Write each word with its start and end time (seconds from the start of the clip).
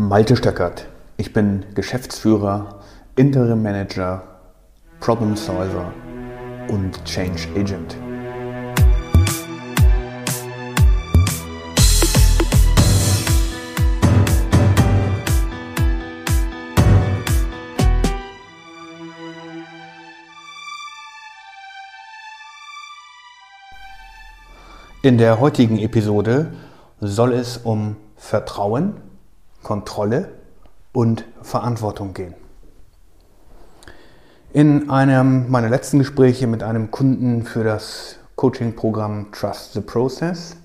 Malte 0.00 0.36
Stöckert. 0.36 0.86
Ich 1.16 1.32
bin 1.32 1.64
Geschäftsführer, 1.74 2.78
Interim 3.16 3.64
Manager, 3.64 4.22
Problem 5.00 5.34
Solver 5.34 5.92
und 6.68 7.04
Change 7.04 7.48
Agent. 7.56 7.96
In 25.02 25.18
der 25.18 25.40
heutigen 25.40 25.80
Episode 25.80 26.52
soll 27.00 27.32
es 27.32 27.56
um 27.56 27.96
Vertrauen, 28.14 29.07
Kontrolle 29.62 30.28
und 30.92 31.24
Verantwortung 31.42 32.14
gehen. 32.14 32.34
In 34.52 34.88
einem 34.88 35.50
meiner 35.50 35.68
letzten 35.68 35.98
Gespräche 35.98 36.46
mit 36.46 36.62
einem 36.62 36.90
Kunden 36.90 37.44
für 37.44 37.64
das 37.64 38.16
Coaching-Programm 38.36 39.30
Trust 39.32 39.74
the 39.74 39.80
Process 39.80 40.56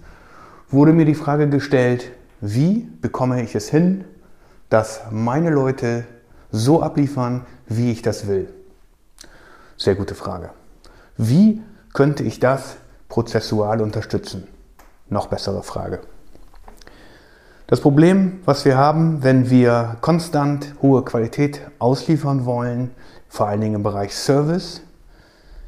wurde 0.69 0.93
mir 0.93 1.05
die 1.05 1.15
Frage 1.15 1.49
gestellt, 1.49 2.11
wie 2.39 2.87
bekomme 3.01 3.43
ich 3.43 3.55
es 3.55 3.69
hin, 3.69 4.05
dass 4.69 5.01
meine 5.11 5.49
Leute 5.49 6.05
so 6.51 6.81
abliefern, 6.81 7.45
wie 7.67 7.91
ich 7.91 8.01
das 8.01 8.27
will? 8.27 8.53
Sehr 9.77 9.95
gute 9.95 10.15
Frage. 10.15 10.51
Wie 11.17 11.61
könnte 11.93 12.23
ich 12.23 12.39
das 12.39 12.77
prozessual 13.09 13.81
unterstützen? 13.81 14.47
Noch 15.09 15.27
bessere 15.27 15.61
Frage. 15.61 16.01
Das 17.65 17.79
Problem, 17.79 18.41
was 18.43 18.65
wir 18.65 18.77
haben, 18.77 19.23
wenn 19.23 19.49
wir 19.49 19.95
konstant 20.01 20.75
hohe 20.81 21.03
Qualität 21.05 21.61
ausliefern 21.79 22.45
wollen, 22.45 22.91
vor 23.29 23.47
allen 23.47 23.61
Dingen 23.61 23.75
im 23.75 23.83
Bereich 23.83 24.13
Service, 24.13 24.81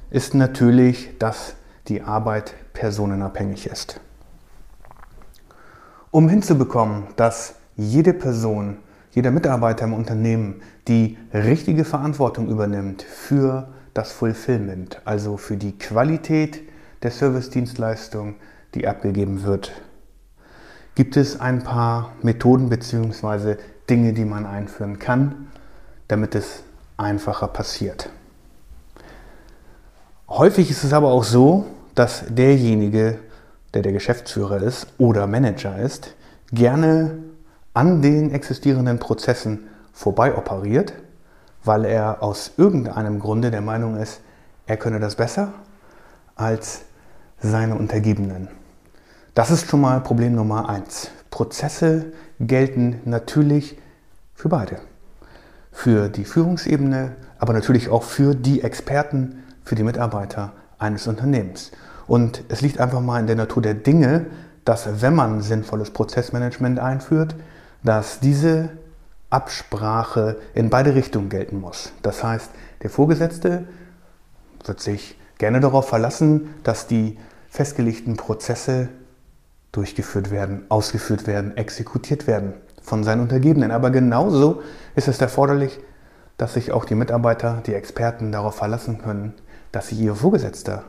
ist 0.09 0.33
natürlich, 0.33 1.17
dass 1.19 1.55
die 1.87 2.01
Arbeit 2.01 2.53
personenabhängig 2.73 3.67
ist. 3.67 4.01
Um 6.11 6.27
hinzubekommen, 6.27 7.05
dass 7.15 7.55
jede 7.77 8.13
Person, 8.13 8.77
jeder 9.11 9.31
Mitarbeiter 9.31 9.85
im 9.85 9.93
Unternehmen 9.93 10.61
die 10.89 11.17
richtige 11.33 11.85
Verantwortung 11.85 12.49
übernimmt 12.49 13.03
für 13.03 13.69
das 13.93 14.11
Fulfillment, 14.11 15.01
also 15.05 15.37
für 15.37 15.55
die 15.55 15.77
Qualität 15.77 16.61
der 17.03 17.11
Servicedienstleistung, 17.11 18.35
die 18.73 18.85
abgegeben 18.85 19.43
wird, 19.43 19.71
gibt 20.95 21.17
es 21.17 21.39
ein 21.39 21.63
paar 21.63 22.13
Methoden 22.21 22.69
bzw. 22.69 23.57
Dinge, 23.89 24.13
die 24.13 24.25
man 24.25 24.45
einführen 24.45 24.97
kann, 24.97 25.47
damit 26.07 26.35
es 26.35 26.63
einfacher 26.97 27.47
passiert. 27.47 28.09
Häufig 30.27 30.71
ist 30.71 30.83
es 30.83 30.93
aber 30.93 31.11
auch 31.11 31.23
so, 31.23 31.65
dass 31.93 32.23
derjenige, 32.27 33.19
der 33.73 33.81
der 33.81 33.91
Geschäftsführer 33.91 34.61
ist 34.61 34.87
oder 34.97 35.27
Manager 35.27 35.77
ist, 35.77 36.15
gerne 36.51 37.19
an 37.73 38.01
den 38.01 38.31
existierenden 38.31 38.99
Prozessen 38.99 39.67
vorbei 39.93 40.35
operiert, 40.35 40.93
weil 41.63 41.85
er 41.85 42.23
aus 42.23 42.53
irgendeinem 42.57 43.19
Grunde 43.19 43.51
der 43.51 43.61
Meinung 43.61 43.97
ist, 43.97 44.21
er 44.65 44.77
könne 44.77 44.99
das 44.99 45.15
besser 45.15 45.53
als 46.35 46.81
seine 47.39 47.75
Untergebenen. 47.75 48.47
Das 49.35 49.51
ist 49.51 49.69
schon 49.69 49.81
mal 49.81 49.99
Problem 49.99 50.33
Nummer 50.33 50.69
eins. 50.69 51.09
Prozesse 51.29 52.13
gelten 52.39 53.01
natürlich 53.03 53.77
für 54.33 54.47
beide. 54.47 54.79
Für 55.73 56.07
die 56.07 56.23
Führungsebene, 56.23 57.17
aber 57.37 57.51
natürlich 57.51 57.89
auch 57.89 58.03
für 58.03 58.33
die 58.33 58.61
Experten, 58.61 59.43
für 59.65 59.75
die 59.75 59.83
Mitarbeiter 59.83 60.53
eines 60.79 61.05
Unternehmens. 61.07 61.71
Und 62.07 62.45
es 62.47 62.61
liegt 62.61 62.79
einfach 62.79 63.01
mal 63.01 63.19
in 63.19 63.27
der 63.27 63.35
Natur 63.35 63.61
der 63.61 63.73
Dinge, 63.73 64.27
dass 64.63 65.01
wenn 65.01 65.15
man 65.15 65.41
sinnvolles 65.41 65.91
Prozessmanagement 65.91 66.79
einführt, 66.79 67.35
dass 67.83 68.21
diese 68.21 68.69
Absprache 69.29 70.37
in 70.53 70.69
beide 70.69 70.95
Richtungen 70.95 71.27
gelten 71.27 71.59
muss. 71.59 71.91
Das 72.03 72.23
heißt, 72.23 72.51
der 72.83 72.89
Vorgesetzte 72.89 73.67
wird 74.63 74.79
sich 74.79 75.19
gerne 75.39 75.59
darauf 75.59 75.89
verlassen, 75.89 76.55
dass 76.63 76.87
die 76.87 77.17
festgelegten 77.49 78.15
Prozesse 78.15 78.87
durchgeführt 79.75 80.31
werden, 80.31 80.65
ausgeführt 80.69 81.27
werden, 81.27 81.57
exekutiert 81.57 82.27
werden 82.27 82.53
von 82.81 83.03
seinen 83.03 83.21
Untergebenen. 83.21 83.71
Aber 83.71 83.91
genauso 83.91 84.61
ist 84.95 85.07
es 85.07 85.19
erforderlich, 85.19 85.79
dass 86.37 86.53
sich 86.53 86.71
auch 86.71 86.85
die 86.85 86.95
Mitarbeiter, 86.95 87.61
die 87.65 87.73
Experten 87.73 88.31
darauf 88.31 88.55
verlassen 88.55 88.99
können, 88.99 89.33
dass 89.71 89.89
sich 89.89 89.99
ihr 89.99 90.15
Vorgesetzter 90.15 90.83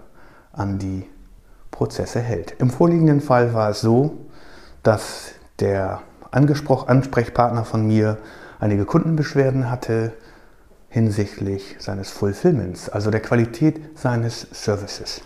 an 0.52 0.78
die 0.78 1.06
Prozesse 1.70 2.20
hält. 2.20 2.54
Im 2.58 2.70
vorliegenden 2.70 3.20
Fall 3.20 3.54
war 3.54 3.70
es 3.70 3.80
so, 3.80 4.26
dass 4.82 5.32
der 5.60 6.02
Ansprechpartner 6.30 7.64
von 7.64 7.86
mir 7.86 8.18
einige 8.58 8.84
Kundenbeschwerden 8.84 9.70
hatte 9.70 10.12
hinsichtlich 10.88 11.76
seines 11.78 12.10
Fulfillments, 12.10 12.88
also 12.88 13.10
der 13.10 13.20
Qualität 13.20 13.98
seines 13.98 14.46
Services. 14.52 15.20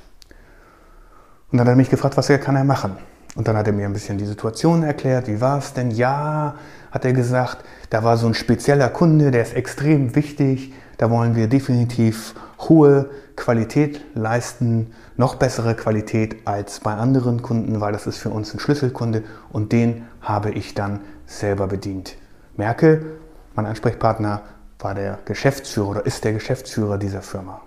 Und 1.52 1.58
dann 1.58 1.66
hat 1.66 1.72
er 1.72 1.76
mich 1.76 1.90
gefragt, 1.90 2.16
was 2.16 2.28
kann 2.28 2.56
er 2.56 2.64
machen? 2.64 2.96
Und 3.40 3.48
dann 3.48 3.56
hat 3.56 3.66
er 3.66 3.72
mir 3.72 3.86
ein 3.86 3.94
bisschen 3.94 4.18
die 4.18 4.26
Situation 4.26 4.82
erklärt, 4.82 5.26
wie 5.26 5.40
war 5.40 5.56
es 5.56 5.72
denn? 5.72 5.90
Ja, 5.90 6.56
hat 6.90 7.06
er 7.06 7.14
gesagt, 7.14 7.64
da 7.88 8.04
war 8.04 8.18
so 8.18 8.26
ein 8.26 8.34
spezieller 8.34 8.90
Kunde, 8.90 9.30
der 9.30 9.40
ist 9.40 9.54
extrem 9.54 10.14
wichtig, 10.14 10.74
da 10.98 11.10
wollen 11.10 11.34
wir 11.34 11.48
definitiv 11.48 12.34
hohe 12.58 13.08
Qualität 13.36 14.04
leisten, 14.14 14.92
noch 15.16 15.36
bessere 15.36 15.74
Qualität 15.74 16.46
als 16.46 16.80
bei 16.80 16.92
anderen 16.92 17.40
Kunden, 17.40 17.80
weil 17.80 17.94
das 17.94 18.06
ist 18.06 18.18
für 18.18 18.28
uns 18.28 18.52
ein 18.52 18.60
Schlüsselkunde 18.60 19.22
und 19.50 19.72
den 19.72 20.04
habe 20.20 20.50
ich 20.50 20.74
dann 20.74 21.00
selber 21.24 21.66
bedient. 21.66 22.16
Merke, 22.58 23.06
mein 23.54 23.64
Ansprechpartner 23.64 24.42
war 24.80 24.94
der 24.94 25.18
Geschäftsführer 25.24 25.88
oder 25.88 26.04
ist 26.04 26.24
der 26.24 26.34
Geschäftsführer 26.34 26.98
dieser 26.98 27.22
Firma. 27.22 27.62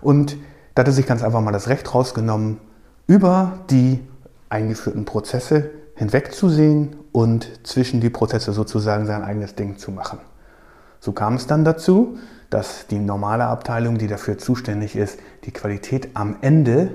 Und 0.00 0.36
da 0.74 0.80
hat 0.80 0.88
er 0.88 0.92
sich 0.92 1.06
ganz 1.06 1.22
einfach 1.22 1.42
mal 1.42 1.52
das 1.52 1.68
Recht 1.68 1.94
rausgenommen, 1.94 2.58
über 3.06 3.60
die 3.70 4.00
eingeführten 4.52 5.04
Prozesse 5.04 5.70
hinwegzusehen 5.94 6.96
und 7.10 7.66
zwischen 7.66 8.00
die 8.00 8.10
Prozesse 8.10 8.52
sozusagen 8.52 9.06
sein 9.06 9.22
eigenes 9.22 9.54
Ding 9.54 9.78
zu 9.78 9.90
machen. 9.90 10.18
So 11.00 11.12
kam 11.12 11.34
es 11.34 11.46
dann 11.46 11.64
dazu, 11.64 12.18
dass 12.50 12.86
die 12.86 12.98
normale 12.98 13.46
Abteilung, 13.46 13.98
die 13.98 14.08
dafür 14.08 14.38
zuständig 14.38 14.94
ist, 14.94 15.18
die 15.44 15.52
Qualität 15.52 16.10
am 16.14 16.36
Ende 16.42 16.90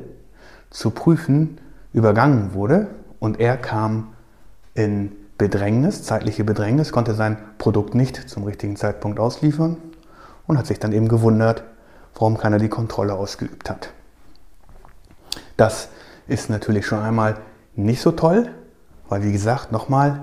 zu 0.70 0.92
prüfen, 0.92 1.60
übergangen 1.94 2.54
wurde 2.54 2.88
und 3.20 3.40
er 3.40 3.58
kam 3.58 4.14
in 4.76 5.12
Bedrängnis, 5.38 6.04
zeitliche 6.04 6.44
Bedrängnis, 6.44 6.92
konnte 6.92 7.16
sein 7.16 7.38
Produkt 7.58 7.96
nicht 7.96 8.30
zum 8.30 8.44
richtigen 8.44 8.76
Zeitpunkt 8.76 9.20
ausliefern 9.20 9.78
und 10.46 10.58
hat 10.58 10.68
sich 10.68 10.80
dann 10.80 10.94
eben 10.94 11.08
gewundert, 11.08 11.64
warum 12.14 12.38
keiner 12.38 12.60
die 12.60 12.70
Kontrolle 12.70 13.14
ausgeübt 13.14 13.70
hat. 13.70 13.90
Das 15.58 15.90
ist 16.28 16.50
natürlich 16.50 16.86
schon 16.86 17.00
einmal 17.00 17.38
nicht 17.78 18.02
so 18.02 18.12
toll, 18.12 18.50
weil 19.10 19.24
wie 19.24 19.32
gesagt, 19.32 19.72
nochmal, 19.72 20.22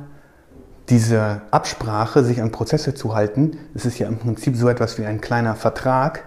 diese 0.90 1.40
Absprache, 1.50 2.22
sich 2.24 2.42
an 2.42 2.52
Prozesse 2.52 2.94
zu 2.94 3.14
halten, 3.14 3.56
das 3.72 3.86
ist 3.86 3.98
ja 3.98 4.06
im 4.06 4.18
Prinzip 4.18 4.56
so 4.56 4.68
etwas 4.68 4.98
wie 4.98 5.06
ein 5.06 5.20
kleiner 5.20 5.54
Vertrag. 5.54 6.24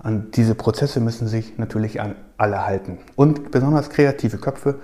An 0.00 0.30
diese 0.30 0.54
Prozesse 0.54 1.00
müssen 1.00 1.26
sich 1.26 1.58
natürlich 1.58 2.00
an 2.00 2.14
alle 2.36 2.64
halten. 2.64 2.98
Und 3.16 3.50
besonders 3.50 3.90
kreative 3.90 4.38
Köpfe, 4.38 4.76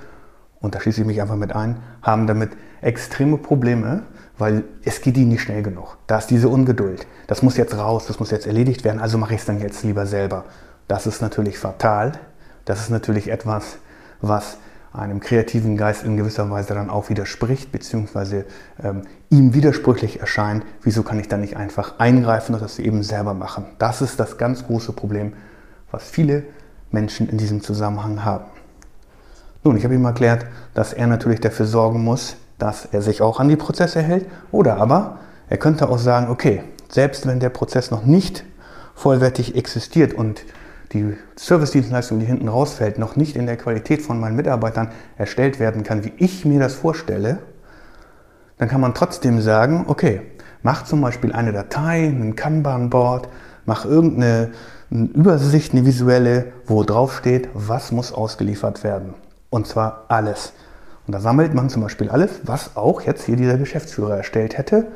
und 0.61 0.75
da 0.75 0.81
schließe 0.81 1.03
ich 1.03 1.07
mich 1.07 1.23
einfach 1.23 1.37
mit 1.37 1.55
ein, 1.55 1.77
haben 2.03 2.27
damit 2.27 2.51
extreme 2.81 3.39
Probleme, 3.39 4.03
weil 4.37 4.65
es 4.83 5.01
geht 5.01 5.17
ihnen 5.17 5.29
nicht 5.29 5.43
schnell 5.43 5.63
genug. 5.63 5.99
Da 6.09 6.19
ist 6.19 6.31
diese 6.31 6.49
Ungeduld. 6.49 7.07
Das 7.29 7.43
muss 7.43 7.57
jetzt 7.57 7.77
raus, 7.77 8.07
das 8.07 8.19
muss 8.19 8.33
jetzt 8.33 8.47
erledigt 8.47 8.83
werden, 8.83 9.01
also 9.01 9.17
mache 9.19 9.35
ich 9.35 9.41
es 9.41 9.47
dann 9.47 9.61
jetzt 9.61 9.85
lieber 9.85 10.07
selber. 10.07 10.45
Das 10.89 11.07
ist 11.07 11.23
natürlich 11.23 11.59
fatal. 11.59 12.13
Das 12.65 12.81
ist 12.81 12.91
natürlich 12.91 13.29
etwas, 13.31 13.77
was 14.21 14.57
einem 14.95 15.19
kreativen 15.19 15.77
Geist 15.77 16.05
in 16.05 16.17
gewisser 16.17 16.49
Weise 16.51 16.75
dann 16.75 16.89
auch 16.89 17.09
widerspricht, 17.09 17.73
beziehungsweise 17.73 18.45
ähm, 18.83 19.03
ihm 19.29 19.53
widersprüchlich 19.53 20.21
erscheint, 20.21 20.65
wieso 20.83 21.03
kann 21.03 21.19
ich 21.19 21.27
dann 21.27 21.41
nicht 21.41 21.57
einfach 21.57 21.99
eingreifen 21.99 22.55
und 22.55 22.63
das 22.63 22.79
eben 22.79 23.03
selber 23.03 23.35
machen. 23.35 23.67
Das 23.79 24.01
ist 24.01 24.21
das 24.21 24.39
ganz 24.39 24.67
große 24.67 24.93
Problem, 24.93 25.33
was 25.91 26.05
viele 26.05 26.45
Menschen 26.93 27.29
in 27.29 27.39
diesem 27.39 27.61
Zusammenhang 27.61 28.25
haben. 28.25 28.45
Nun, 29.65 29.77
ich 29.77 29.85
habe 29.85 29.95
ihm 29.95 30.05
erklärt, 30.05 30.47
dass 30.75 30.93
er 30.93 31.09
natürlich 31.09 31.41
dafür 31.41 31.67
sorgen 31.67 32.05
muss, 32.05 32.37
dass 32.59 32.87
er 32.87 33.03
sich 33.03 33.21
auch 33.21 33.41
an 33.41 33.49
die 33.49 33.57
Prozesse 33.57 34.01
hält, 34.01 34.27
oder 34.53 34.77
aber 34.77 35.19
er 35.49 35.57
könnte 35.57 35.89
auch 35.89 35.99
sagen, 35.99 36.31
okay, 36.31 36.63
selbst 36.89 37.27
wenn 37.27 37.41
der 37.41 37.49
Prozess 37.49 37.91
noch 37.91 38.05
nicht 38.05 38.45
vollwertig 38.95 39.57
existiert 39.57 40.15
und 40.15 40.45
die 40.93 41.17
Servicedienstleistung, 41.37 42.21
die 42.21 42.27
hinten 42.27 42.49
rausfällt, 42.49 42.99
noch 42.99 43.17
nicht 43.17 43.37
in 43.37 43.47
der 43.47 43.57
Qualität 43.57 44.03
von 44.03 44.21
meinen 44.21 44.37
Mitarbeitern 44.37 44.91
erstellt 45.17 45.59
werden 45.59 45.83
kann, 45.83 46.05
wie 46.05 46.13
ich 46.19 46.45
mir 46.45 46.61
das 46.61 46.75
vorstelle, 46.75 47.39
dann 48.59 48.69
kann 48.69 48.81
man 48.81 48.95
trotzdem 48.95 49.41
sagen, 49.41 49.87
okay, 49.89 50.23
Mach 50.65 50.83
zum 50.85 51.03
Beispiel 51.03 51.31
eine 51.31 51.53
Datei, 51.53 52.07
ein 52.07 52.37
Kanban-Board, 52.37 53.29
mach 53.67 53.85
irgendeine 53.85 54.53
eine 54.91 55.09
Übersicht, 55.09 55.75
eine 55.75 55.85
visuelle, 55.85 56.53
wo 56.65 56.83
drauf 56.85 57.15
steht, 57.15 57.51
was 57.53 57.93
muss 57.93 58.15
ausgeliefert 58.15 58.83
werden. 58.83 59.13
Und 59.51 59.67
zwar 59.67 60.07
alles. 60.09 60.55
Und 61.07 61.13
da 61.13 61.21
sammelt 61.21 61.53
man 61.53 61.69
zum 61.69 61.83
Beispiel 61.83 62.09
alles, 62.09 62.41
was 62.45 62.79
auch 62.79 63.03
jetzt 63.03 63.25
hier 63.25 63.37
dieser 63.37 63.59
Geschäftsführer 63.59 64.17
erstellt 64.17 64.57
hätte. 64.57 64.87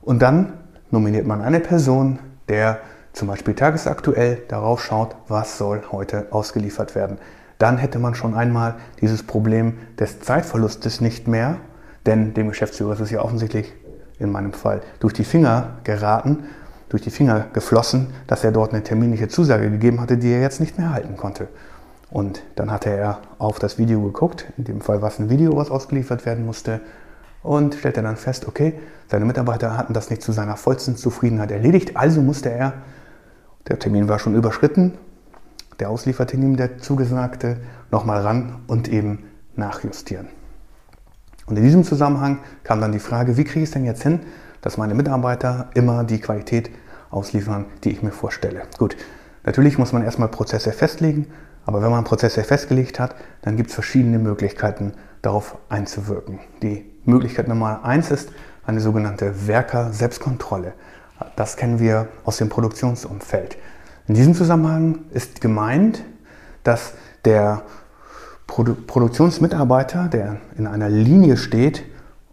Und 0.00 0.22
dann 0.22 0.54
nominiert 0.90 1.26
man 1.26 1.42
eine 1.42 1.60
Person, 1.60 2.18
der 2.48 2.78
zum 3.12 3.28
Beispiel 3.28 3.54
tagesaktuell 3.54 4.42
darauf 4.48 4.82
schaut, 4.82 5.16
was 5.28 5.58
soll 5.58 5.82
heute 5.92 6.28
ausgeliefert 6.30 6.94
werden. 6.94 7.18
Dann 7.58 7.78
hätte 7.78 7.98
man 7.98 8.14
schon 8.14 8.34
einmal 8.34 8.76
dieses 9.00 9.22
Problem 9.22 9.78
des 9.98 10.20
Zeitverlustes 10.20 11.00
nicht 11.00 11.28
mehr, 11.28 11.58
denn 12.06 12.34
dem 12.34 12.48
Geschäftsführer 12.48 12.94
ist 12.94 13.00
es 13.00 13.10
ja 13.10 13.22
offensichtlich 13.22 13.72
in 14.18 14.32
meinem 14.32 14.52
Fall 14.52 14.80
durch 15.00 15.12
die 15.12 15.24
Finger 15.24 15.76
geraten, 15.84 16.44
durch 16.88 17.02
die 17.02 17.10
Finger 17.10 17.46
geflossen, 17.52 18.08
dass 18.26 18.44
er 18.44 18.52
dort 18.52 18.72
eine 18.72 18.82
terminliche 18.82 19.28
Zusage 19.28 19.70
gegeben 19.70 20.00
hatte, 20.00 20.18
die 20.18 20.32
er 20.32 20.40
jetzt 20.40 20.60
nicht 20.60 20.78
mehr 20.78 20.92
halten 20.92 21.16
konnte. 21.16 21.48
Und 22.10 22.42
dann 22.56 22.70
hatte 22.70 22.90
er 22.90 23.20
auf 23.38 23.58
das 23.58 23.78
Video 23.78 24.02
geguckt, 24.02 24.46
in 24.58 24.64
dem 24.64 24.80
Fall 24.80 25.00
war 25.00 25.08
es 25.08 25.18
ein 25.18 25.30
Video, 25.30 25.56
was 25.56 25.70
ausgeliefert 25.70 26.26
werden 26.26 26.44
musste, 26.44 26.80
und 27.42 27.74
stellte 27.74 28.02
dann 28.02 28.16
fest, 28.16 28.46
okay, 28.46 28.78
seine 29.08 29.24
Mitarbeiter 29.24 29.76
hatten 29.76 29.94
das 29.94 30.10
nicht 30.10 30.22
zu 30.22 30.32
seiner 30.32 30.56
vollsten 30.56 30.96
Zufriedenheit 30.96 31.50
erledigt, 31.50 31.96
also 31.96 32.20
musste 32.20 32.50
er, 32.50 32.74
der 33.68 33.78
Termin 33.78 34.08
war 34.08 34.18
schon 34.18 34.34
überschritten, 34.34 34.98
der 35.80 35.90
Ausliefertermin, 35.90 36.56
der 36.56 36.78
zugesagte, 36.78 37.58
nochmal 37.90 38.22
ran 38.22 38.56
und 38.66 38.88
eben 38.88 39.24
nachjustieren. 39.56 40.28
Und 41.46 41.56
in 41.56 41.64
diesem 41.64 41.84
Zusammenhang 41.84 42.38
kam 42.62 42.80
dann 42.80 42.92
die 42.92 42.98
Frage, 42.98 43.36
wie 43.36 43.44
kriege 43.44 43.60
ich 43.60 43.68
es 43.68 43.72
denn 43.72 43.84
jetzt 43.84 44.02
hin, 44.02 44.20
dass 44.60 44.78
meine 44.78 44.94
Mitarbeiter 44.94 45.70
immer 45.74 46.04
die 46.04 46.20
Qualität 46.20 46.70
ausliefern, 47.10 47.66
die 47.84 47.90
ich 47.90 48.02
mir 48.02 48.12
vorstelle. 48.12 48.62
Gut, 48.78 48.96
natürlich 49.44 49.76
muss 49.76 49.92
man 49.92 50.02
erstmal 50.02 50.28
Prozesse 50.28 50.72
festlegen, 50.72 51.26
aber 51.66 51.82
wenn 51.82 51.90
man 51.90 52.04
Prozesse 52.04 52.42
festgelegt 52.44 52.98
hat, 52.98 53.14
dann 53.42 53.56
gibt 53.56 53.70
es 53.70 53.74
verschiedene 53.74 54.18
Möglichkeiten, 54.18 54.92
darauf 55.20 55.58
einzuwirken. 55.68 56.40
Die 56.62 56.84
Möglichkeit 57.04 57.48
Nummer 57.48 57.84
eins 57.84 58.10
ist 58.10 58.30
eine 58.64 58.80
sogenannte 58.80 59.46
Werker-Selbstkontrolle. 59.46 60.74
Das 61.36 61.56
kennen 61.56 61.78
wir 61.78 62.08
aus 62.24 62.36
dem 62.36 62.48
Produktionsumfeld. 62.48 63.56
In 64.08 64.14
diesem 64.14 64.34
Zusammenhang 64.34 65.00
ist 65.12 65.40
gemeint, 65.40 66.02
dass 66.64 66.94
der 67.24 67.62
Produ 68.46 68.74
Produktionsmitarbeiter, 68.74 70.08
der 70.08 70.36
in 70.58 70.66
einer 70.66 70.88
Linie 70.88 71.36
steht 71.36 71.84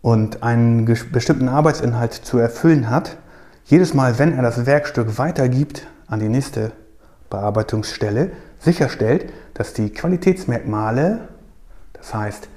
und 0.02 0.44
einen 0.44 0.86
bestimmten 1.12 1.48
Arbeitsinhalt 1.48 2.14
zu 2.14 2.38
erfüllen 2.38 2.90
hat, 2.90 3.18
jedes 3.66 3.94
Mal, 3.94 4.18
wenn 4.18 4.36
er 4.36 4.42
das 4.42 4.66
Werkstück 4.66 5.18
weitergibt 5.18 5.88
an 6.08 6.20
die 6.20 6.28
nächste 6.28 6.72
Bearbeitungsstelle, 7.30 8.32
sicherstellt, 8.58 9.32
dass 9.54 9.74
die 9.74 9.92
Qualitätsmerkmale, 9.92 11.28
das 11.94 12.14
heißt 12.14 12.50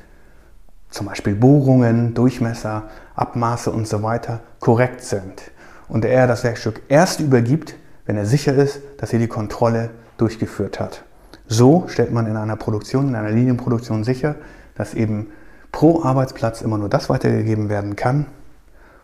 zum 0.88 1.06
Beispiel 1.06 1.34
Bohrungen, 1.34 2.14
Durchmesser, 2.14 2.84
Abmaße 3.14 3.70
und 3.70 3.86
so 3.86 4.02
weiter, 4.02 4.40
korrekt 4.60 5.02
sind. 5.02 5.51
Und 5.92 6.06
er 6.06 6.26
das 6.26 6.42
Werkstück 6.42 6.80
erst 6.88 7.20
übergibt, 7.20 7.74
wenn 8.06 8.16
er 8.16 8.24
sicher 8.24 8.54
ist, 8.54 8.80
dass 8.96 9.12
er 9.12 9.18
die 9.18 9.28
Kontrolle 9.28 9.90
durchgeführt 10.16 10.80
hat. 10.80 11.04
So 11.48 11.84
stellt 11.86 12.10
man 12.10 12.26
in 12.26 12.38
einer 12.38 12.56
Produktion, 12.56 13.08
in 13.08 13.14
einer 13.14 13.28
Linienproduktion 13.28 14.02
sicher, 14.02 14.36
dass 14.74 14.94
eben 14.94 15.26
pro 15.70 16.02
Arbeitsplatz 16.02 16.62
immer 16.62 16.78
nur 16.78 16.88
das 16.88 17.10
weitergegeben 17.10 17.68
werden 17.68 17.94
kann, 17.94 18.24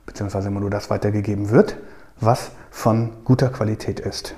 beziehungsweise 0.07 0.49
immer 0.49 0.61
nur 0.61 0.71
das 0.71 0.89
weitergegeben 0.89 1.51
wird, 1.51 1.77
was 2.21 2.53
von 2.71 3.11
guter 3.23 3.51
Qualität 3.51 4.01
ist. 4.01 4.35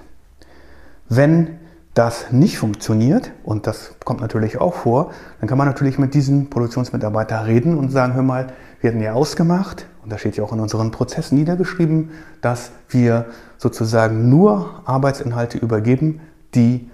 Wenn 1.09 1.61
das 1.95 2.33
nicht 2.33 2.59
funktioniert, 2.59 3.31
und 3.45 3.69
das 3.69 3.95
kommt 4.05 4.21
natürlich 4.21 4.61
auch 4.61 4.75
vor, 4.75 5.13
dann 5.39 5.49
kann 5.49 5.57
man 5.57 5.69
natürlich 5.69 6.01
mit 6.01 6.15
diesem 6.15 6.51
Produktionsmitarbeiter 6.51 7.47
reden 7.47 7.79
und 7.79 7.91
sagen, 7.91 8.15
hör 8.15 8.25
mal, 8.25 8.49
wir 8.81 8.91
hatten 8.91 9.01
ja 9.01 9.13
ausgemacht, 9.13 9.87
und 10.11 10.15
da 10.15 10.19
steht 10.19 10.37
ja 10.37 10.43
auch 10.43 10.53
in 10.53 10.59
unseren 10.59 10.91
Prozessen 10.91 11.39
niedergeschrieben, 11.39 12.11
dass 12.41 12.73
wir 12.89 13.27
sozusagen 13.59 14.29
nur 14.29 14.83
Arbeitsinhalte 14.85 15.57
übergeben, 15.57 16.21
die 16.57 16.91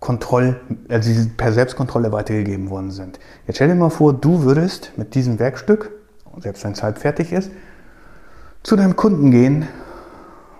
Kontroll, 0.00 0.58
also 0.88 1.10
per 1.36 1.52
Selbstkontrolle 1.52 2.10
weitergegeben 2.10 2.70
worden 2.70 2.90
sind. 2.90 3.20
Jetzt 3.46 3.56
stell 3.56 3.68
dir 3.68 3.74
mal 3.74 3.90
vor, 3.90 4.14
du 4.14 4.44
würdest 4.44 4.92
mit 4.96 5.14
diesem 5.14 5.38
Werkstück, 5.38 5.90
selbst 6.38 6.64
wenn 6.64 6.72
es 6.72 6.82
halb 6.82 6.96
fertig 6.96 7.32
ist, 7.32 7.50
zu 8.62 8.76
deinem 8.76 8.96
Kunden 8.96 9.30
gehen 9.30 9.68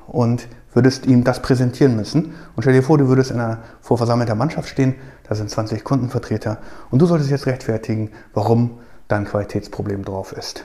und 0.09 0.47
würdest 0.75 1.07
ihm 1.07 1.25
das 1.25 1.41
präsentieren 1.41 1.97
müssen. 1.97 2.35
Und 2.55 2.65
stell 2.65 2.75
dir 2.75 2.83
vor, 2.83 2.99
du 2.99 3.09
würdest 3.09 3.31
in 3.31 3.41
einer 3.41 3.61
vor 3.81 3.97
versammelter 3.97 4.35
Mannschaft 4.35 4.69
stehen, 4.69 4.95
da 5.27 5.35
sind 5.35 5.49
20 5.49 5.85
Kundenvertreter 5.85 6.59
und 6.91 7.01
du 7.01 7.07
solltest 7.07 7.31
jetzt 7.31 7.47
rechtfertigen, 7.47 8.11
warum 8.35 8.73
dein 9.07 9.25
Qualitätsproblem 9.25 10.05
drauf 10.05 10.35
ist. 10.35 10.65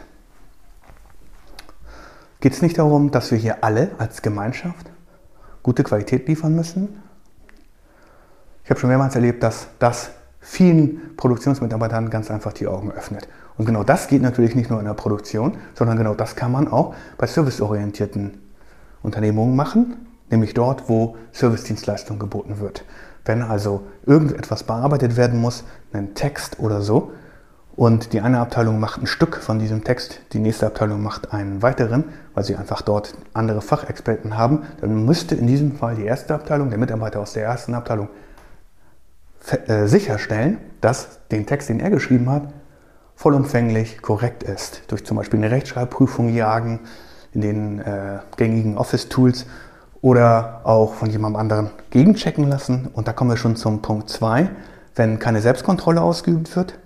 Geht 2.43 2.51
es 2.51 2.61
nicht 2.61 2.77
darum, 2.77 3.09
dass 3.09 3.31
wir 3.31 3.37
hier 3.37 3.63
alle 3.63 3.91
als 3.99 4.21
Gemeinschaft 4.21 4.91
gute 5.63 5.81
Qualität 5.81 6.27
liefern 6.27 6.53
müssen? 6.53 7.01
Ich 8.65 8.69
habe 8.69 8.77
schon 8.77 8.89
mehrmals 8.89 9.15
erlebt, 9.15 9.43
dass 9.43 9.67
das 9.79 10.09
vielen 10.41 11.15
Produktionsmitarbeitern 11.15 12.09
ganz 12.09 12.29
einfach 12.29 12.51
die 12.51 12.67
Augen 12.67 12.91
öffnet. 12.91 13.29
Und 13.57 13.63
genau 13.63 13.85
das 13.85 14.09
geht 14.09 14.21
natürlich 14.21 14.55
nicht 14.55 14.69
nur 14.69 14.79
in 14.79 14.85
der 14.85 14.93
Produktion, 14.93 15.55
sondern 15.73 15.97
genau 15.97 16.15
das 16.15 16.35
kann 16.35 16.51
man 16.51 16.67
auch 16.67 16.93
bei 17.17 17.27
serviceorientierten 17.27 18.41
Unternehmungen 19.03 19.55
machen, 19.55 19.95
nämlich 20.29 20.53
dort, 20.53 20.89
wo 20.89 21.15
Servicedienstleistung 21.31 22.19
geboten 22.19 22.59
wird. 22.59 22.83
Wenn 23.23 23.41
also 23.41 23.83
irgendetwas 24.05 24.63
bearbeitet 24.63 25.15
werden 25.15 25.39
muss, 25.39 25.63
ein 25.93 26.13
Text 26.13 26.59
oder 26.59 26.81
so, 26.81 27.13
und 27.75 28.13
die 28.13 28.21
eine 28.21 28.39
Abteilung 28.39 28.79
macht 28.79 29.01
ein 29.01 29.07
Stück 29.07 29.37
von 29.37 29.57
diesem 29.57 29.83
Text, 29.83 30.19
die 30.33 30.39
nächste 30.39 30.67
Abteilung 30.67 31.01
macht 31.01 31.33
einen 31.33 31.61
weiteren, 31.61 32.05
weil 32.35 32.43
sie 32.43 32.55
einfach 32.55 32.81
dort 32.81 33.15
andere 33.33 33.61
Fachexperten 33.61 34.37
haben, 34.37 34.63
dann 34.79 35.05
müsste 35.05 35.35
in 35.35 35.47
diesem 35.47 35.75
Fall 35.75 35.95
die 35.95 36.05
erste 36.05 36.35
Abteilung, 36.35 36.69
der 36.69 36.77
Mitarbeiter 36.77 37.19
aus 37.19 37.33
der 37.33 37.43
ersten 37.45 37.73
Abteilung, 37.73 38.09
äh, 39.67 39.87
sicherstellen, 39.87 40.59
dass 40.81 41.19
den 41.31 41.45
Text, 41.45 41.69
den 41.69 41.79
er 41.79 41.89
geschrieben 41.89 42.29
hat, 42.29 42.43
vollumfänglich 43.15 44.01
korrekt 44.01 44.43
ist. 44.43 44.83
Durch 44.87 45.05
zum 45.05 45.17
Beispiel 45.17 45.39
eine 45.39 45.51
Rechtschreibprüfung 45.51 46.29
jagen, 46.29 46.79
in 47.33 47.41
den 47.41 47.79
äh, 47.79 48.19
gängigen 48.37 48.77
Office-Tools 48.77 49.47
oder 50.01 50.61
auch 50.63 50.93
von 50.93 51.09
jemand 51.09 51.35
anderen 51.37 51.71
gegenchecken 51.89 52.47
lassen. 52.47 52.89
Und 52.93 53.07
da 53.07 53.13
kommen 53.13 53.31
wir 53.31 53.37
schon 53.37 53.55
zum 53.55 53.81
Punkt 53.81 54.09
2. 54.09 54.49
Wenn 54.95 55.17
keine 55.17 55.41
Selbstkontrolle 55.41 56.01
ausgeübt 56.01 56.55
wird, 56.55 56.77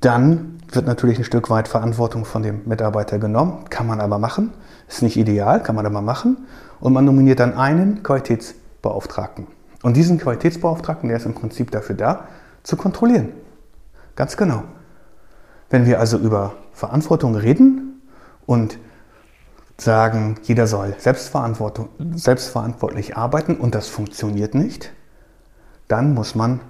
dann 0.00 0.58
wird 0.70 0.86
natürlich 0.86 1.18
ein 1.18 1.24
Stück 1.24 1.50
weit 1.50 1.68
Verantwortung 1.68 2.24
von 2.24 2.42
dem 2.42 2.62
Mitarbeiter 2.66 3.18
genommen. 3.18 3.64
Kann 3.70 3.86
man 3.86 4.00
aber 4.00 4.18
machen. 4.18 4.52
Ist 4.86 5.02
nicht 5.02 5.16
ideal, 5.16 5.62
kann 5.62 5.74
man 5.74 5.86
aber 5.86 6.02
machen. 6.02 6.46
Und 6.80 6.92
man 6.92 7.04
nominiert 7.04 7.40
dann 7.40 7.54
einen 7.54 8.02
Qualitätsbeauftragten. 8.02 9.46
Und 9.82 9.96
diesen 9.96 10.18
Qualitätsbeauftragten, 10.18 11.08
der 11.08 11.18
ist 11.18 11.26
im 11.26 11.34
Prinzip 11.34 11.70
dafür 11.70 11.96
da, 11.96 12.24
zu 12.62 12.76
kontrollieren. 12.76 13.30
Ganz 14.16 14.36
genau. 14.36 14.64
Wenn 15.70 15.86
wir 15.86 16.00
also 16.00 16.18
über 16.18 16.54
Verantwortung 16.72 17.34
reden 17.34 18.02
und 18.46 18.78
sagen, 19.78 20.36
jeder 20.42 20.66
soll 20.66 20.94
selbstverantwortlich 20.98 23.16
arbeiten 23.16 23.56
und 23.56 23.74
das 23.74 23.88
funktioniert 23.88 24.54
nicht, 24.54 24.92
dann 25.86 26.14
muss 26.14 26.34
man 26.34 26.60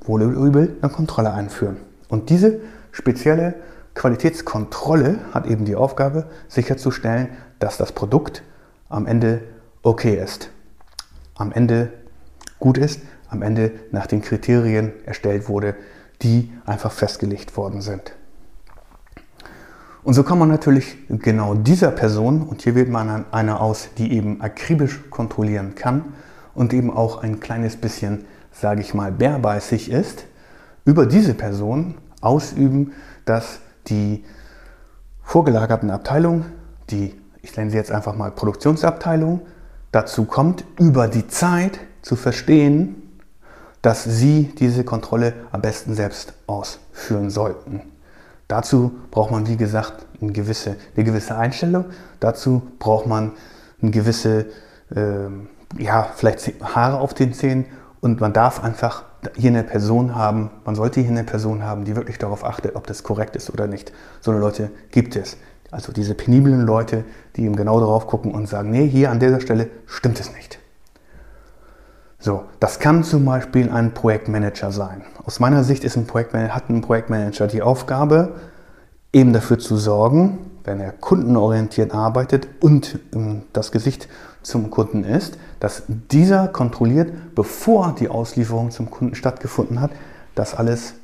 wohl 0.00 0.22
oder 0.22 0.36
übel 0.36 0.76
eine 0.82 0.92
Kontrolle 0.92 1.32
einführen. 1.32 1.76
Und 2.08 2.30
diese 2.30 2.60
spezielle 2.96 3.54
Qualitätskontrolle 3.94 5.18
hat 5.32 5.46
eben 5.46 5.66
die 5.66 5.76
Aufgabe, 5.76 6.26
sicherzustellen, 6.48 7.28
dass 7.58 7.76
das 7.76 7.92
Produkt 7.92 8.42
am 8.88 9.06
Ende 9.06 9.42
okay 9.82 10.16
ist. 10.16 10.50
Am 11.34 11.52
Ende 11.52 11.92
gut 12.58 12.78
ist, 12.78 13.02
am 13.28 13.42
Ende 13.42 13.72
nach 13.90 14.06
den 14.06 14.22
Kriterien 14.22 14.92
erstellt 15.04 15.48
wurde, 15.48 15.74
die 16.22 16.50
einfach 16.64 16.90
festgelegt 16.90 17.56
worden 17.58 17.82
sind. 17.82 18.14
Und 20.02 20.14
so 20.14 20.22
kann 20.22 20.38
man 20.38 20.48
natürlich 20.48 20.96
genau 21.08 21.54
dieser 21.54 21.90
Person, 21.90 22.42
und 22.42 22.62
hier 22.62 22.74
wählt 22.74 22.88
man 22.88 23.26
eine 23.30 23.60
aus, 23.60 23.90
die 23.98 24.12
eben 24.12 24.40
akribisch 24.40 25.10
kontrollieren 25.10 25.74
kann 25.74 26.14
und 26.54 26.72
eben 26.72 26.90
auch 26.90 27.22
ein 27.22 27.40
kleines 27.40 27.76
bisschen, 27.76 28.24
sage 28.52 28.80
ich 28.80 28.94
mal, 28.94 29.12
bärbeißig 29.12 29.90
ist, 29.90 30.24
über 30.86 31.04
diese 31.04 31.34
Person 31.34 31.96
ausüben, 32.20 32.92
dass 33.24 33.60
die 33.88 34.24
vorgelagerten 35.22 35.90
Abteilungen, 35.90 36.46
die, 36.90 37.14
ich 37.42 37.56
nenne 37.56 37.70
sie 37.70 37.76
jetzt 37.76 37.90
einfach 37.90 38.14
mal 38.14 38.30
Produktionsabteilung, 38.30 39.40
dazu 39.92 40.24
kommt, 40.24 40.64
über 40.78 41.08
die 41.08 41.26
Zeit 41.28 41.80
zu 42.02 42.16
verstehen, 42.16 43.02
dass 43.82 44.04
sie 44.04 44.52
diese 44.58 44.84
Kontrolle 44.84 45.34
am 45.52 45.60
besten 45.60 45.94
selbst 45.94 46.34
ausführen 46.46 47.30
sollten. 47.30 47.82
Dazu 48.48 48.92
braucht 49.10 49.30
man, 49.30 49.46
wie 49.48 49.56
gesagt, 49.56 50.06
eine 50.20 50.32
gewisse, 50.32 50.76
eine 50.94 51.04
gewisse 51.04 51.36
Einstellung. 51.36 51.86
Dazu 52.20 52.62
braucht 52.78 53.06
man 53.06 53.32
eine 53.82 53.90
gewisse, 53.90 54.46
äh, 54.94 55.28
ja, 55.78 56.08
vielleicht 56.14 56.52
Haare 56.62 57.00
auf 57.00 57.14
den 57.14 57.32
Zähnen 57.34 57.66
und 58.06 58.20
man 58.20 58.32
darf 58.32 58.62
einfach 58.62 59.02
hier 59.34 59.50
eine 59.50 59.64
Person 59.64 60.14
haben, 60.14 60.50
man 60.64 60.76
sollte 60.76 61.00
hier 61.00 61.10
eine 61.10 61.24
Person 61.24 61.64
haben, 61.64 61.84
die 61.84 61.96
wirklich 61.96 62.18
darauf 62.18 62.44
achtet, 62.44 62.76
ob 62.76 62.86
das 62.86 63.02
korrekt 63.02 63.34
ist 63.34 63.50
oder 63.50 63.66
nicht. 63.66 63.92
So 64.20 64.30
eine 64.30 64.38
Leute 64.38 64.70
gibt 64.92 65.16
es. 65.16 65.36
Also 65.72 65.92
diese 65.92 66.14
peniblen 66.14 66.64
Leute, 66.64 67.04
die 67.34 67.42
eben 67.42 67.56
genau 67.56 67.80
darauf 67.80 68.06
gucken 68.06 68.32
und 68.32 68.48
sagen, 68.48 68.70
nee, 68.70 68.86
hier 68.86 69.10
an 69.10 69.18
dieser 69.18 69.40
Stelle 69.40 69.68
stimmt 69.86 70.20
es 70.20 70.32
nicht. 70.32 70.60
So, 72.20 72.44
das 72.60 72.78
kann 72.78 73.02
zum 73.02 73.24
Beispiel 73.24 73.70
ein 73.70 73.92
Projektmanager 73.92 74.70
sein. 74.70 75.02
Aus 75.24 75.40
meiner 75.40 75.64
Sicht 75.64 75.82
ist 75.82 75.96
ein 75.96 76.06
Projektmanager, 76.06 76.54
hat 76.54 76.70
ein 76.70 76.82
Projektmanager 76.82 77.48
die 77.48 77.62
Aufgabe, 77.62 78.36
eben 79.12 79.32
dafür 79.32 79.58
zu 79.58 79.76
sorgen, 79.76 80.38
wenn 80.66 80.80
er 80.80 80.92
kundenorientiert 80.92 81.94
arbeitet 81.94 82.48
und 82.60 82.98
ähm, 83.14 83.42
das 83.52 83.72
Gesicht 83.72 84.08
zum 84.42 84.70
Kunden 84.70 85.04
ist, 85.04 85.38
dass 85.60 85.84
dieser 85.88 86.48
kontrolliert, 86.48 87.34
bevor 87.34 87.94
die 87.98 88.08
Auslieferung 88.08 88.70
zum 88.70 88.90
Kunden 88.90 89.14
stattgefunden 89.14 89.80
hat, 89.80 89.90
dass 90.34 90.54
alles 90.54 90.94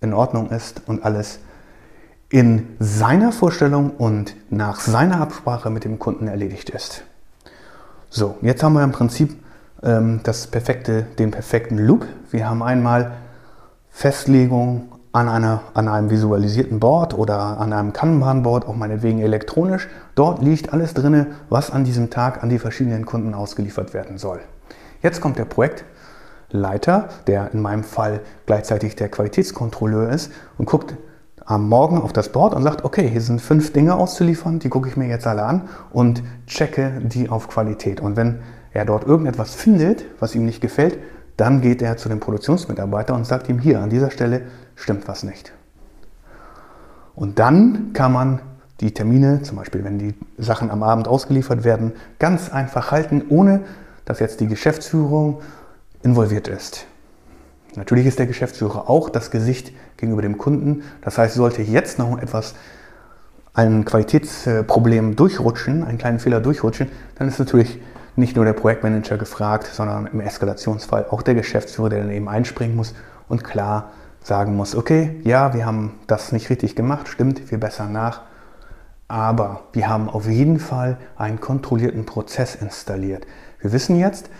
in 0.00 0.14
Ordnung 0.14 0.50
ist 0.50 0.82
und 0.86 1.04
alles 1.04 1.40
in 2.28 2.68
seiner 2.78 3.32
Vorstellung 3.32 3.90
und 3.90 4.34
nach 4.50 4.80
seiner 4.80 5.20
Absprache 5.20 5.68
mit 5.68 5.84
dem 5.84 5.98
Kunden 5.98 6.28
erledigt 6.28 6.70
ist. 6.70 7.02
So, 8.08 8.36
jetzt 8.40 8.62
haben 8.62 8.72
wir 8.72 8.84
im 8.84 8.92
Prinzip 8.92 9.36
ähm, 9.82 10.20
das 10.22 10.46
perfekte, 10.46 11.02
den 11.18 11.30
perfekten 11.30 11.78
Loop. 11.78 12.06
Wir 12.30 12.48
haben 12.48 12.62
einmal 12.62 13.12
Festlegung 13.90 14.91
an, 15.12 15.28
einer, 15.28 15.60
an 15.74 15.88
einem 15.88 16.10
visualisierten 16.10 16.80
Board 16.80 17.16
oder 17.16 17.60
an 17.60 17.72
einem 17.72 17.92
Kanban-Board, 17.92 18.66
auch 18.66 18.76
meinetwegen 18.76 19.20
elektronisch. 19.20 19.88
Dort 20.14 20.42
liegt 20.42 20.72
alles 20.72 20.94
drin, 20.94 21.26
was 21.50 21.70
an 21.70 21.84
diesem 21.84 22.08
Tag 22.10 22.42
an 22.42 22.48
die 22.48 22.58
verschiedenen 22.58 23.04
Kunden 23.04 23.34
ausgeliefert 23.34 23.92
werden 23.92 24.16
soll. 24.16 24.40
Jetzt 25.02 25.20
kommt 25.20 25.38
der 25.38 25.44
Projektleiter, 25.44 27.08
der 27.26 27.52
in 27.52 27.60
meinem 27.60 27.84
Fall 27.84 28.20
gleichzeitig 28.46 28.96
der 28.96 29.10
Qualitätskontrolleur 29.10 30.08
ist 30.08 30.32
und 30.56 30.64
guckt 30.64 30.96
am 31.44 31.68
Morgen 31.68 32.00
auf 32.00 32.12
das 32.12 32.30
Board 32.30 32.54
und 32.54 32.62
sagt, 32.62 32.84
okay, 32.84 33.08
hier 33.08 33.20
sind 33.20 33.42
fünf 33.42 33.72
Dinge 33.72 33.96
auszuliefern, 33.96 34.60
die 34.60 34.68
gucke 34.68 34.88
ich 34.88 34.96
mir 34.96 35.08
jetzt 35.08 35.26
alle 35.26 35.42
an 35.42 35.68
und 35.90 36.22
checke 36.46 37.02
die 37.02 37.28
auf 37.28 37.48
Qualität. 37.48 38.00
Und 38.00 38.16
wenn 38.16 38.38
er 38.72 38.86
dort 38.86 39.04
irgendetwas 39.04 39.54
findet, 39.54 40.04
was 40.20 40.34
ihm 40.34 40.46
nicht 40.46 40.60
gefällt, 40.60 40.98
dann 41.36 41.60
geht 41.60 41.82
er 41.82 41.96
zu 41.96 42.08
dem 42.08 42.20
Produktionsmitarbeiter 42.20 43.14
und 43.14 43.26
sagt 43.26 43.48
ihm, 43.48 43.58
hier 43.58 43.80
an 43.80 43.90
dieser 43.90 44.10
Stelle 44.10 44.42
stimmt 44.76 45.08
was 45.08 45.22
nicht. 45.22 45.52
Und 47.14 47.38
dann 47.38 47.92
kann 47.92 48.12
man 48.12 48.40
die 48.80 48.92
Termine, 48.92 49.42
zum 49.42 49.56
Beispiel 49.56 49.84
wenn 49.84 49.98
die 49.98 50.14
Sachen 50.38 50.70
am 50.70 50.82
Abend 50.82 51.08
ausgeliefert 51.08 51.64
werden, 51.64 51.92
ganz 52.18 52.50
einfach 52.50 52.90
halten, 52.90 53.22
ohne 53.28 53.60
dass 54.04 54.18
jetzt 54.18 54.40
die 54.40 54.48
Geschäftsführung 54.48 55.40
involviert 56.02 56.48
ist. 56.48 56.86
Natürlich 57.76 58.06
ist 58.06 58.18
der 58.18 58.26
Geschäftsführer 58.26 58.90
auch 58.90 59.08
das 59.08 59.30
Gesicht 59.30 59.72
gegenüber 59.96 60.22
dem 60.22 60.36
Kunden. 60.36 60.82
Das 61.02 61.16
heißt, 61.16 61.34
sollte 61.34 61.62
jetzt 61.62 61.98
noch 61.98 62.18
etwas, 62.18 62.54
ein 63.54 63.84
Qualitätsproblem 63.84 65.14
durchrutschen, 65.14 65.84
einen 65.84 65.98
kleinen 65.98 66.18
Fehler 66.18 66.40
durchrutschen, 66.40 66.90
dann 67.16 67.28
ist 67.28 67.38
natürlich 67.38 67.80
nicht 68.16 68.36
nur 68.36 68.44
der 68.44 68.52
Projektmanager 68.52 69.16
gefragt, 69.16 69.68
sondern 69.72 70.06
im 70.06 70.20
Eskalationsfall 70.20 71.06
auch 71.10 71.22
der 71.22 71.34
Geschäftsführer, 71.34 71.88
der 71.88 72.00
dann 72.00 72.10
eben 72.10 72.28
einspringen 72.28 72.76
muss 72.76 72.94
und 73.28 73.44
klar 73.44 73.90
sagen 74.22 74.56
muss, 74.56 74.74
okay, 74.76 75.20
ja, 75.24 75.54
wir 75.54 75.66
haben 75.66 75.98
das 76.06 76.32
nicht 76.32 76.50
richtig 76.50 76.76
gemacht, 76.76 77.08
stimmt, 77.08 77.50
wir 77.50 77.58
bessern 77.58 77.92
nach, 77.92 78.22
aber 79.08 79.62
wir 79.72 79.88
haben 79.88 80.08
auf 80.08 80.28
jeden 80.28 80.58
Fall 80.58 80.98
einen 81.16 81.40
kontrollierten 81.40 82.06
Prozess 82.06 82.54
installiert. 82.54 83.26
Wir 83.60 83.72
wissen 83.72 83.96
jetzt, 83.96 84.30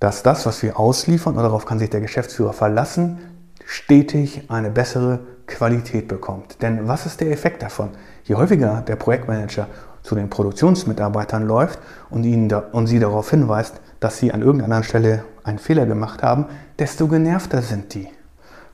dass 0.00 0.22
das, 0.22 0.46
was 0.46 0.62
wir 0.62 0.78
ausliefern, 0.78 1.36
und 1.36 1.42
darauf 1.42 1.66
kann 1.66 1.78
sich 1.78 1.90
der 1.90 2.00
Geschäftsführer 2.00 2.52
verlassen, 2.52 3.18
stetig 3.64 4.50
eine 4.50 4.70
bessere 4.70 5.20
Qualität 5.46 6.08
bekommt. 6.08 6.62
Denn 6.62 6.86
was 6.88 7.06
ist 7.06 7.20
der 7.20 7.30
Effekt 7.30 7.62
davon? 7.62 7.90
Je 8.24 8.34
häufiger 8.34 8.82
der 8.86 8.96
Projektmanager 8.96 9.66
zu 10.04 10.14
den 10.14 10.30
Produktionsmitarbeitern 10.30 11.44
läuft 11.46 11.80
und, 12.10 12.24
ihnen 12.24 12.48
da, 12.48 12.58
und 12.58 12.86
sie 12.86 13.00
darauf 13.00 13.30
hinweist, 13.30 13.80
dass 14.00 14.18
sie 14.18 14.32
an 14.32 14.42
irgendeiner 14.42 14.82
Stelle 14.84 15.24
einen 15.42 15.58
Fehler 15.58 15.86
gemacht 15.86 16.22
haben, 16.22 16.46
desto 16.78 17.08
genervter 17.08 17.62
sind 17.62 17.94
die. 17.94 18.06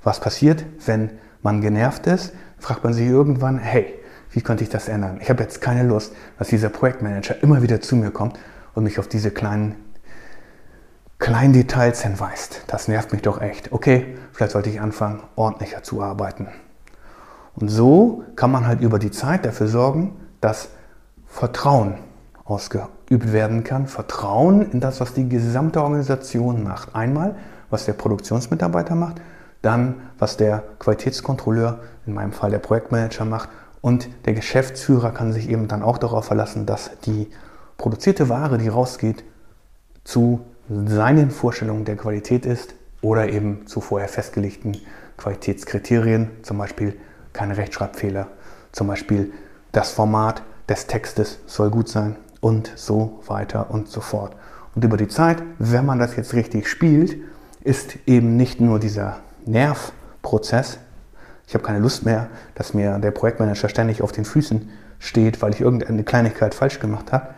Was 0.03 0.21
passiert, 0.21 0.67
wenn 0.85 1.11
man 1.41 1.61
genervt 1.61 2.07
ist? 2.09 2.33
Fragt 2.59 2.85
man 2.85 2.93
sich 2.93 3.07
irgendwann, 3.07 3.59
hey, 3.59 3.95
wie 4.33 4.41
könnte 4.41 4.65
ich 4.65 4.71
das 4.71 4.89
ändern? 4.89 5.19
Ich 5.23 5.31
habe 5.31 5.43
jetzt 5.43 5.61
keine 5.61 5.85
Lust, 5.85 6.13
dass 6.39 6.49
dieser 6.49 6.69
Projektmanager 6.69 7.43
immer 7.43 7.63
wieder 7.63 7.81
zu 7.81 7.95
mir 7.97 8.11
kommt 8.11 8.37
und 8.75 8.85
mich 8.85 8.99
auf 8.99 9.07
diese 9.07 9.31
kleinen, 9.31 9.77
kleinen 11.21 11.53
Details 11.53 12.03
hinweist. 12.03 12.65
Das 12.67 12.89
nervt 12.89 13.13
mich 13.13 13.23
doch 13.23 13.41
echt. 13.41 13.73
Okay, 13.73 14.17
vielleicht 14.33 14.53
sollte 14.53 14.69
ich 14.69 14.81
anfangen, 14.81 15.23
ordentlicher 15.37 15.85
zu 15.85 16.03
arbeiten. 16.03 16.49
Und 17.55 17.69
so 17.69 18.25
kann 18.35 18.51
man 18.51 18.67
halt 18.67 18.81
über 18.81 18.99
die 18.99 19.11
Zeit 19.13 19.45
dafür 19.45 19.69
sorgen, 19.69 20.17
dass 20.41 20.71
Vertrauen 21.31 21.95
ausgeübt 22.45 23.33
werden 23.33 23.65
kann. 23.65 23.87
Vertrauen 23.87 24.71
in 24.73 24.81
das, 24.81 25.01
was 25.01 25.15
die 25.15 25.29
gesamte 25.29 25.83
Organisation 25.83 26.65
macht. 26.65 26.95
Einmal, 26.95 27.37
was 27.71 27.87
der 27.87 27.93
Produktionsmitarbeiter 27.95 28.97
macht, 28.97 29.23
dann, 29.63 29.95
was 30.19 30.37
der 30.37 30.65
Qualitätskontrolleur, 30.79 31.79
in 32.07 32.15
meinem 32.15 32.33
Fall 32.33 32.51
der 32.51 32.59
Projektmanager 32.59 33.25
macht 33.25 33.49
und 33.81 34.09
der 34.27 34.35
Geschäftsführer 34.35 35.13
kann 35.13 35.33
sich 35.33 35.49
eben 35.49 35.69
dann 35.69 35.83
auch 35.83 35.99
darauf 35.99 36.27
verlassen, 36.27 36.67
dass 36.67 36.91
die 37.05 37.31
produzierte 37.79 38.29
Ware, 38.29 38.59
die 38.59 38.69
rausgeht, 38.69 39.25
zu 40.03 40.41
seinen 40.69 41.31
Vorstellungen 41.31 41.85
der 41.85 41.97
Qualität 41.97 42.47
ist 42.47 42.75
oder 43.01 43.29
eben 43.29 43.67
zu 43.67 43.81
vorher 43.81 44.09
festgelegten 44.09 44.77
Qualitätskriterien, 45.17 46.31
zum 46.43 46.59
Beispiel 46.59 46.99
keine 47.33 47.57
Rechtschreibfehler, 47.57 48.27
zum 48.73 48.89
Beispiel 48.89 49.33
das 49.73 49.93
Format 49.93 50.43
des 50.71 50.87
Textes 50.87 51.41
soll 51.47 51.69
gut 51.69 51.89
sein 51.89 52.17
und 52.41 52.73
so 52.77 53.21
weiter 53.27 53.71
und 53.71 53.89
so 53.89 54.01
fort. 54.01 54.35
Und 54.75 54.85
über 54.85 54.97
die 54.97 55.09
Zeit, 55.09 55.43
wenn 55.59 55.85
man 55.85 55.99
das 55.99 56.17
jetzt 56.17 56.33
richtig 56.33 56.69
spielt, 56.69 57.19
ist 57.63 57.99
eben 58.07 58.37
nicht 58.37 58.61
nur 58.61 58.79
dieser 58.79 59.19
Nervprozess, 59.45 60.79
ich 61.47 61.55
habe 61.55 61.65
keine 61.65 61.81
Lust 61.81 62.07
mehr, 62.07 62.29
dass 62.55 62.73
mir 62.73 62.99
der 63.01 63.11
Projektmanager 63.11 63.69
ständig 63.69 64.03
auf 64.03 64.13
den 64.13 64.25
Füßen 64.25 64.71
steht, 65.01 65.43
weil 65.43 65.53
ich 65.53 65.61
irgendeine 65.61 66.05
Kleinigkeit 66.05 66.55
falsch 66.55 66.79
gemacht 66.79 67.13
habe, 67.13 67.35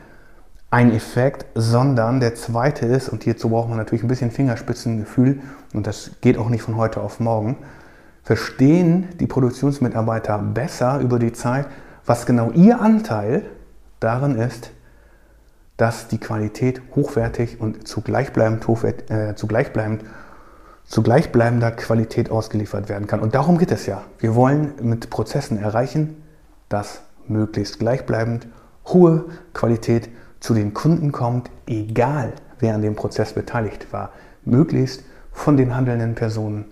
ein 0.70 0.92
Effekt, 0.92 1.46
sondern 1.54 2.20
der 2.20 2.34
zweite 2.34 2.86
ist, 2.86 3.08
und 3.08 3.24
hierzu 3.24 3.48
braucht 3.48 3.68
man 3.68 3.78
natürlich 3.78 4.04
ein 4.04 4.08
bisschen 4.08 4.30
Fingerspitzengefühl, 4.30 5.40
und 5.72 5.86
das 5.86 6.12
geht 6.20 6.36
auch 6.36 6.50
nicht 6.50 6.62
von 6.62 6.76
heute 6.76 7.00
auf 7.00 7.20
morgen, 7.20 7.56
verstehen 8.22 9.08
die 9.18 9.26
Produktionsmitarbeiter 9.26 10.38
besser 10.38 11.00
über 11.00 11.18
die 11.18 11.32
Zeit, 11.32 11.66
was 12.06 12.26
genau 12.26 12.50
ihr 12.50 12.80
Anteil 12.80 13.44
darin 14.00 14.36
ist, 14.36 14.70
dass 15.76 16.08
die 16.08 16.18
Qualität 16.18 16.82
hochwertig 16.94 17.60
und 17.60 17.88
zu 17.88 18.00
äh, 18.00 19.34
gleichbleibender 21.02 21.72
Qualität 21.72 22.30
ausgeliefert 22.30 22.88
werden 22.88 23.06
kann. 23.06 23.20
Und 23.20 23.34
darum 23.34 23.58
geht 23.58 23.72
es 23.72 23.86
ja. 23.86 24.02
Wir 24.18 24.34
wollen 24.34 24.74
mit 24.82 25.10
Prozessen 25.10 25.58
erreichen, 25.58 26.22
dass 26.68 27.02
möglichst 27.26 27.78
gleichbleibend 27.78 28.46
hohe 28.86 29.24
Qualität 29.54 30.08
zu 30.40 30.54
den 30.54 30.74
Kunden 30.74 31.12
kommt, 31.12 31.50
egal 31.66 32.32
wer 32.58 32.74
an 32.74 32.82
dem 32.82 32.96
Prozess 32.96 33.32
beteiligt 33.32 33.92
war, 33.92 34.10
möglichst 34.44 35.04
von 35.32 35.56
den 35.56 35.74
handelnden 35.74 36.14
Personen 36.14 36.66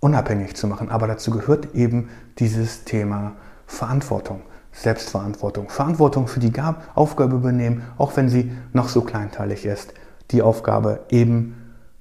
unabhängig 0.00 0.54
zu 0.56 0.66
machen. 0.66 0.90
Aber 0.90 1.06
dazu 1.06 1.30
gehört 1.30 1.74
eben 1.74 2.10
dieses 2.38 2.84
Thema 2.84 3.32
Verantwortung. 3.66 4.42
Selbstverantwortung. 4.74 5.68
Verantwortung 5.68 6.26
für 6.26 6.40
die 6.40 6.52
Aufgabe 6.94 7.36
übernehmen, 7.36 7.82
auch 7.96 8.16
wenn 8.16 8.28
sie 8.28 8.52
noch 8.72 8.88
so 8.88 9.02
kleinteilig 9.02 9.64
ist. 9.64 9.94
Die 10.32 10.42
Aufgabe 10.42 11.00
eben 11.10 11.54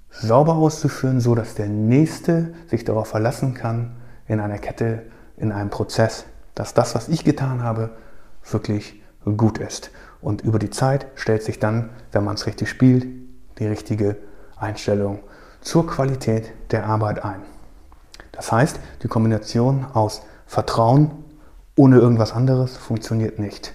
sauber 0.10 0.56
auszuführen, 0.56 1.22
so 1.22 1.36
dass 1.36 1.56
der 1.56 1.68
Nächste 1.68 2.53
sich 2.68 2.84
darauf 2.84 3.08
verlassen 3.08 3.53
kann, 3.53 3.96
in 4.27 4.39
einer 4.39 4.58
Kette, 4.58 5.03
in 5.38 5.51
einem 5.51 5.70
Prozess, 5.70 6.25
dass 6.56 6.74
das, 6.74 6.96
was 6.96 7.10
ich 7.10 7.24
getan 7.24 7.63
habe, 7.63 7.92
wirklich 8.50 9.01
gut 9.38 9.58
ist. 9.60 9.92
Und 10.22 10.42
über 10.42 10.60
die 10.60 10.70
Zeit 10.70 11.08
stellt 11.15 11.44
sich 11.44 11.60
dann, 11.60 11.89
wenn 12.12 12.24
man 12.24 12.36
es 12.36 12.48
richtig 12.48 12.70
spielt, 12.70 13.06
die 13.60 13.68
richtige 13.68 14.18
Einstellung 14.58 15.20
zur 15.62 15.88
Qualität 15.88 16.51
der 16.72 16.86
Arbeit 16.86 17.24
ein. 17.24 17.42
Das 18.32 18.51
heißt, 18.51 18.80
die 19.03 19.08
Kombination 19.08 19.86
aus 19.94 20.24
Vertrauen 20.46 21.23
ohne 21.75 21.98
irgendwas 21.98 22.34
anderes 22.34 22.77
funktioniert 22.77 23.39
nicht. 23.39 23.74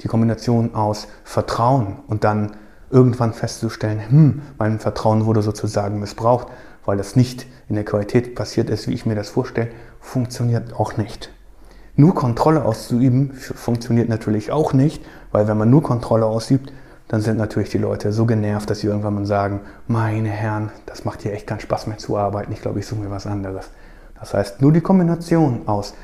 Die 0.00 0.08
Kombination 0.08 0.74
aus 0.74 1.08
Vertrauen 1.24 1.98
und 2.06 2.24
dann 2.24 2.52
irgendwann 2.90 3.32
festzustellen, 3.32 4.00
hm, 4.08 4.42
mein 4.58 4.78
Vertrauen 4.78 5.26
wurde 5.26 5.42
sozusagen 5.42 5.98
missbraucht, 5.98 6.48
weil 6.84 6.96
das 6.96 7.16
nicht 7.16 7.46
in 7.68 7.74
der 7.74 7.84
Qualität 7.84 8.34
passiert 8.34 8.70
ist, 8.70 8.86
wie 8.86 8.94
ich 8.94 9.06
mir 9.06 9.16
das 9.16 9.30
vorstelle, 9.30 9.70
funktioniert 10.00 10.74
auch 10.74 10.96
nicht. 10.96 11.30
Nur 11.96 12.14
Kontrolle 12.14 12.64
auszuüben 12.64 13.32
funktioniert 13.32 14.08
natürlich 14.08 14.52
auch 14.52 14.72
nicht, 14.72 15.04
weil 15.32 15.48
wenn 15.48 15.56
man 15.56 15.70
nur 15.70 15.82
Kontrolle 15.82 16.26
ausübt, 16.26 16.72
dann 17.08 17.22
sind 17.22 17.38
natürlich 17.38 17.70
die 17.70 17.78
Leute 17.78 18.12
so 18.12 18.26
genervt, 18.26 18.68
dass 18.68 18.80
sie 18.80 18.88
irgendwann 18.88 19.14
mal 19.14 19.26
sagen, 19.26 19.60
meine 19.86 20.28
Herren, 20.28 20.70
das 20.86 21.04
macht 21.04 21.22
hier 21.22 21.32
echt 21.32 21.46
keinen 21.46 21.60
Spaß 21.60 21.86
mehr 21.86 21.98
zu 21.98 22.16
arbeiten, 22.16 22.52
ich 22.52 22.60
glaube, 22.60 22.80
ich 22.80 22.86
suche 22.86 23.00
mir 23.00 23.10
was 23.10 23.26
anderes. 23.26 23.70
Das 24.18 24.34
heißt, 24.34 24.60
nur 24.60 24.72
die 24.72 24.80
Kombination 24.80 25.62
aus 25.66 25.94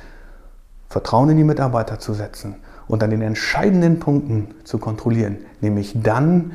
Vertrauen 0.93 1.31
in 1.31 1.39
die 1.39 1.45
Mitarbeiter 1.45 1.99
zu 1.99 2.13
setzen 2.13 2.57
und 2.87 3.03
an 3.03 3.09
den 3.09 3.23
entscheidenden 3.23 3.99
Punkten 3.99 4.55
zu 4.65 4.77
kontrollieren, 4.77 5.39
nämlich 5.63 5.95
dann, 6.03 6.53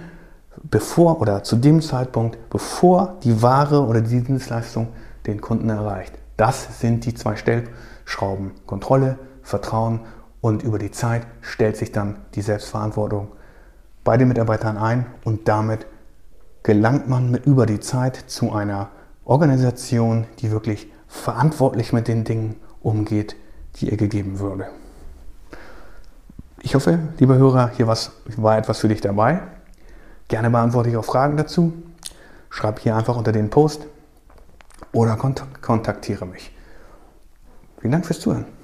bevor 0.62 1.20
oder 1.22 1.44
zu 1.44 1.56
dem 1.56 1.82
Zeitpunkt, 1.82 2.38
bevor 2.52 3.16
die 3.24 3.42
Ware 3.42 3.84
oder 3.84 4.02
die 4.02 4.22
Dienstleistung 4.22 4.90
den 5.26 5.42
Kunden 5.42 5.70
erreicht. 5.70 6.14
Das 6.38 6.80
sind 6.80 7.06
die 7.06 7.16
zwei 7.16 7.36
Stellschrauben. 7.36 8.52
Kontrolle, 8.68 9.18
Vertrauen 9.42 10.02
und 10.40 10.62
über 10.62 10.78
die 10.78 10.92
Zeit 10.92 11.26
stellt 11.42 11.76
sich 11.76 11.92
dann 11.92 12.18
die 12.36 12.44
Selbstverantwortung 12.44 13.30
bei 14.04 14.18
den 14.18 14.28
Mitarbeitern 14.28 14.78
ein 14.78 15.08
und 15.24 15.48
damit 15.48 15.88
gelangt 16.62 17.10
man 17.10 17.32
mit 17.32 17.48
über 17.48 17.66
die 17.66 17.80
Zeit 17.80 18.16
zu 18.28 18.52
einer 18.52 18.90
Organisation, 19.26 20.28
die 20.38 20.52
wirklich 20.52 20.92
verantwortlich 21.08 21.92
mit 21.92 22.08
den 22.08 22.24
Dingen 22.24 22.58
umgeht, 22.82 23.36
die 23.80 23.90
ihr 23.90 23.98
gegeben 23.98 24.40
würde. 24.40 24.68
Ich 26.62 26.76
hoffe, 26.76 27.00
lieber 27.20 27.36
Hörer, 27.36 27.72
hier 27.78 27.88
war 27.88 28.58
etwas 28.58 28.80
für 28.80 28.88
dich 28.88 29.02
dabei. 29.02 29.42
Gerne 30.28 30.50
beantworte 30.50 30.90
ich 30.90 30.98
auch 30.98 31.06
Fragen 31.06 31.38
dazu. 31.38 31.72
Schreib 32.50 32.80
hier 32.80 32.96
einfach 32.96 33.16
unter 33.16 33.32
den 33.32 33.50
Post 33.50 33.86
oder 34.92 35.16
kontaktiere 35.16 36.26
mich. 36.26 36.52
Vielen 37.80 37.92
Dank 37.92 38.06
fürs 38.06 38.20
Zuhören. 38.20 38.57